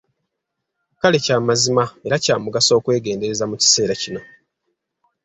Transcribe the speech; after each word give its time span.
Kale 1.01 1.17
kya 1.25 1.37
mazima 1.47 1.83
era 2.05 2.15
kya 2.23 2.35
mugaso 2.43 2.71
okwegendereza 2.79 3.43
mu 3.51 3.55
kiseera 3.61 3.93
kino. 4.01 4.21